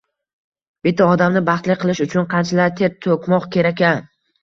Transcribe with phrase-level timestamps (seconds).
[0.87, 3.97] Bitta odamni baxtli qilish uchun qanchalar ter to‘kmoq kerak-a!